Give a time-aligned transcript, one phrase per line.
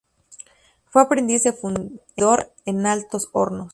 [0.89, 3.69] Fue aprendiz de fundidor en Altos Hornos.